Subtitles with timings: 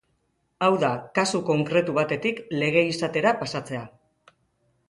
[0.67, 3.85] Hau da, kasu konkretu batetik lege izatera pasatzea.